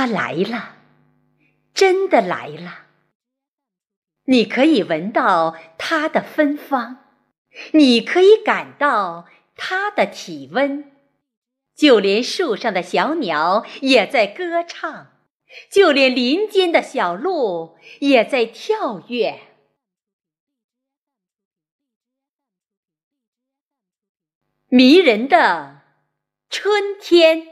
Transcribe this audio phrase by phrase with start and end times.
[0.00, 0.76] 它来了，
[1.74, 2.86] 真的来了。
[4.24, 7.04] 你可以闻到它的芬芳，
[7.72, 10.90] 你可以感到它的体温，
[11.74, 15.08] 就连树上的小鸟也在歌唱，
[15.70, 19.38] 就连林间的小鹿也在跳跃。
[24.70, 25.82] 迷人的
[26.48, 27.49] 春天，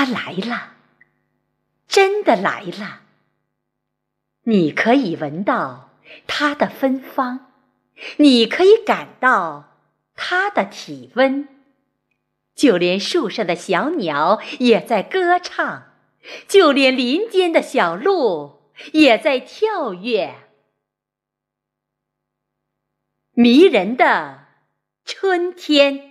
[0.00, 0.76] 它来了，
[1.86, 3.02] 真的来了。
[4.44, 5.90] 你可以闻到
[6.26, 7.52] 它的芬芳，
[8.16, 9.76] 你可以感到
[10.14, 11.46] 它的体温，
[12.54, 15.92] 就连树上的小鸟也在歌唱，
[16.48, 20.34] 就连林间的小鹿也在跳跃。
[23.32, 24.46] 迷人的
[25.04, 26.09] 春天，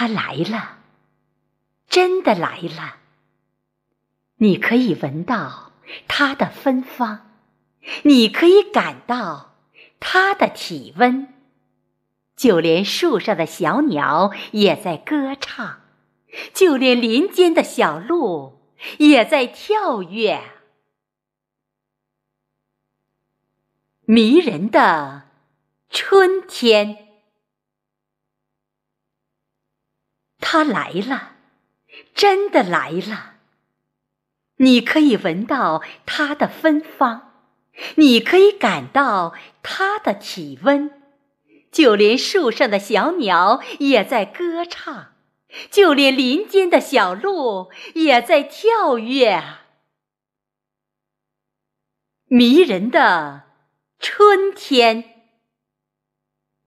[0.00, 0.78] 它来了，
[1.86, 2.96] 真的来了。
[4.36, 5.72] 你可以闻到
[6.08, 7.30] 它的芬芳，
[8.04, 9.56] 你可以感到
[10.00, 11.28] 它的体温，
[12.34, 15.82] 就连树上的小鸟也在歌唱，
[16.54, 18.58] 就连林间的小鹿
[18.96, 20.40] 也在跳跃。
[24.06, 25.24] 迷人的
[25.90, 27.09] 春天，
[30.52, 31.36] 它来了，
[32.12, 33.36] 真的来了。
[34.56, 37.34] 你可以闻到它的芬芳，
[37.94, 40.90] 你可以感到它的体温，
[41.70, 45.12] 就连树上的小鸟也在歌唱，
[45.70, 49.40] 就连林间的小鹿也在跳跃。
[52.26, 53.44] 迷人的。
[54.00, 55.19] 春天。